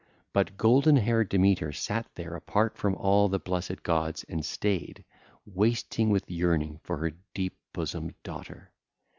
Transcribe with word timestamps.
But 0.33 0.57
golden 0.57 0.95
haired 0.95 1.29
Demeter 1.29 1.71
sat 1.71 2.07
there 2.15 2.33
apart 2.33 2.75
from 2.75 2.95
all 2.95 3.29
the 3.29 3.37
blessed 3.37 3.83
gods 3.83 4.23
and 4.27 4.43
stayed, 4.43 5.05
wasting 5.45 6.09
with 6.09 6.27
yearning 6.31 6.79
for 6.83 6.97
her 6.97 7.11
deep 7.35 7.55
bosomed 7.71 8.15
daughter. 8.23 8.71